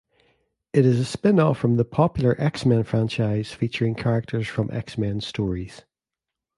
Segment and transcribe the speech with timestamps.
[0.73, 5.83] It is a spin-off from the popular X-Men franchise, featuring characters from X-Men stories.